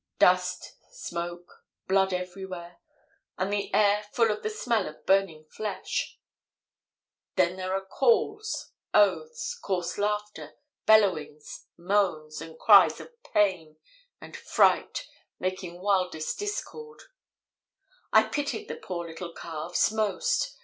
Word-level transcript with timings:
"Dust, 0.17 0.77
smoke, 0.89 1.63
blood 1.87 2.11
everywhere, 2.11 2.79
and 3.37 3.53
the 3.53 3.71
air 3.71 4.03
full 4.13 4.31
of 4.31 4.41
the 4.41 4.49
smell 4.49 4.87
of 4.89 5.05
burning 5.05 5.45
flesh. 5.45 6.17
"Then 7.35 7.55
there 7.55 7.75
are 7.75 7.85
calls, 7.85 8.71
oaths, 8.95 9.53
coarse 9.59 9.99
laughter, 9.99 10.55
bellowings, 10.87 11.67
moans 11.77 12.41
and 12.41 12.57
cries 12.57 12.99
of 12.99 13.11
pain 13.21 13.77
and 14.19 14.35
fright, 14.35 15.05
making 15.37 15.79
wildest 15.83 16.39
discord. 16.39 17.03
"I 18.11 18.23
pitied 18.23 18.69
the 18.69 18.77
poor 18.77 19.05
little 19.05 19.35
calves 19.35 19.91
most. 19.91 20.57